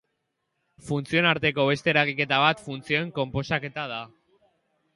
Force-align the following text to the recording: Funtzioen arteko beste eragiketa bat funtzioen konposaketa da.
Funtzioen 0.87 1.27
arteko 1.31 1.65
beste 1.71 1.93
eragiketa 1.93 2.41
bat 2.45 2.65
funtzioen 2.71 3.13
konposaketa 3.21 3.87
da. 3.95 4.03